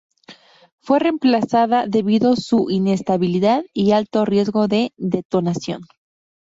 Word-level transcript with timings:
Fue 0.79 0.97
reemplazada 0.97 1.85
debido 1.85 2.35
su 2.35 2.71
inestabilidad 2.71 3.63
y 3.71 3.91
alto 3.91 4.25
riesgo 4.25 4.67
de 4.67 4.93
detonación. 4.97 5.83